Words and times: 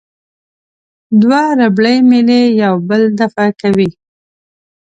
دوه 1.21 1.41
ربړي 1.59 1.97
میلې 2.09 2.41
یو 2.63 2.75
بل 2.89 3.01
دفع 3.19 3.47
کوي. 3.61 3.89